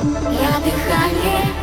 [0.00, 1.57] Я дыхание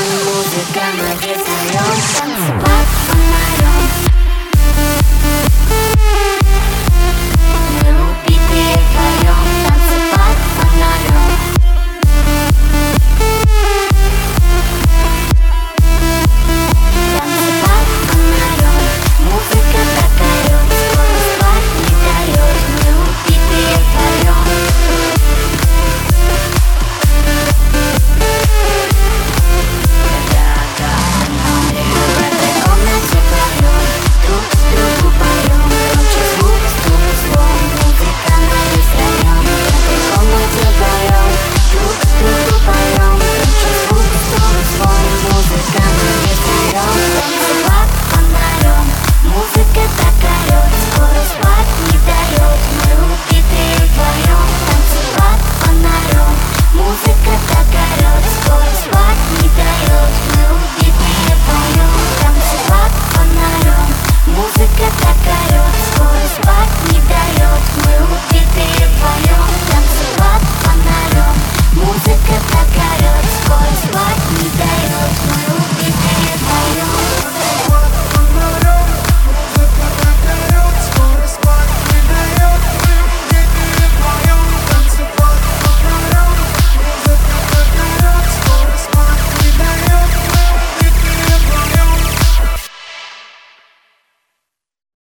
[0.00, 2.81] musica ma che fai un